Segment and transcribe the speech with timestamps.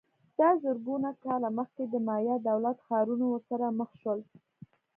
[0.39, 4.19] دا زرګونه کاله مخکې د مایا دولت ښارونه ورسره مخ شول